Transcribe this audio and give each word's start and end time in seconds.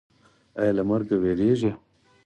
ایا 0.59 0.73
له 0.77 0.83
مرګ 0.89 1.09
ویریږئ؟ 1.23 1.71